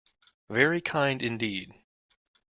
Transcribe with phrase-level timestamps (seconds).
[0.49, 1.75] Very kind indeed.